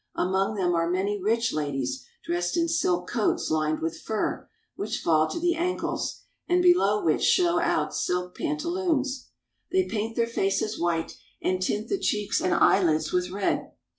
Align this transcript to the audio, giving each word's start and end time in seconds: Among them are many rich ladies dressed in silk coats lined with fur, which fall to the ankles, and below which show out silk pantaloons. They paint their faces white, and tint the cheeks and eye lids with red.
Among 0.15 0.55
them 0.55 0.73
are 0.73 0.89
many 0.89 1.21
rich 1.21 1.53
ladies 1.53 2.03
dressed 2.25 2.57
in 2.57 2.67
silk 2.67 3.07
coats 3.07 3.51
lined 3.51 3.81
with 3.81 3.99
fur, 4.01 4.49
which 4.75 4.97
fall 4.99 5.27
to 5.29 5.39
the 5.39 5.53
ankles, 5.53 6.21
and 6.47 6.63
below 6.63 7.05
which 7.05 7.21
show 7.21 7.59
out 7.59 7.93
silk 7.93 8.35
pantaloons. 8.35 9.27
They 9.71 9.85
paint 9.85 10.15
their 10.15 10.25
faces 10.25 10.79
white, 10.79 11.19
and 11.39 11.61
tint 11.61 11.87
the 11.87 11.99
cheeks 11.99 12.41
and 12.41 12.51
eye 12.55 12.81
lids 12.81 13.11
with 13.11 13.29
red. 13.29 13.73